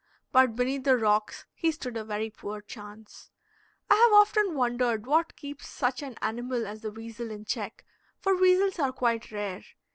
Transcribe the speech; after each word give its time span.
But 0.31 0.55
beneath 0.55 0.83
the 0.83 0.97
rocks 0.97 1.45
he 1.53 1.71
stood 1.71 1.95
a 1.95 2.03
very 2.03 2.31
poor 2.31 2.59
chance. 2.59 3.29
I 3.87 3.93
have 3.97 4.19
often 4.19 4.55
wondered 4.55 5.05
what 5.05 5.35
keeps 5.35 5.67
such 5.67 6.01
an 6.01 6.15
animal 6.23 6.65
as 6.65 6.81
the 6.81 6.89
weasel 6.89 7.29
in 7.29 7.45
check, 7.45 7.85
for 8.17 8.35
weasels 8.35 8.79
are 8.79 8.91
quite 8.93 9.31
rare. 9.31 9.61